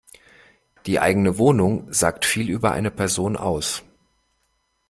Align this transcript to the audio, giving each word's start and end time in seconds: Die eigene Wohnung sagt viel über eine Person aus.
Die 0.87 0.99
eigene 0.99 1.37
Wohnung 1.37 1.93
sagt 1.93 2.25
viel 2.25 2.49
über 2.49 2.71
eine 2.71 2.89
Person 2.89 3.37
aus. 3.37 3.83